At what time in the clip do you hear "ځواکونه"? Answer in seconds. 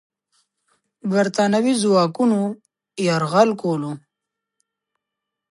1.83-2.39